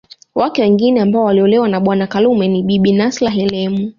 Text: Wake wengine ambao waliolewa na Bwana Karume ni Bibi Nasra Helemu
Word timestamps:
Wake 0.35 0.61
wengine 0.61 1.01
ambao 1.01 1.23
waliolewa 1.23 1.67
na 1.69 1.79
Bwana 1.79 2.07
Karume 2.07 2.47
ni 2.47 2.63
Bibi 2.63 2.91
Nasra 2.91 3.29
Helemu 3.29 3.89